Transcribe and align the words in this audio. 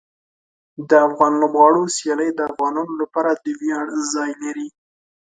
د 0.89 0.91
افغان 1.07 1.33
لوبغاړو 1.41 1.83
سیالۍ 1.97 2.29
د 2.33 2.39
افغانانو 2.51 2.93
لپاره 3.01 3.31
د 3.43 3.45
ویاړ 3.59 3.85
ځای 4.13 4.31
لري. 4.43 4.67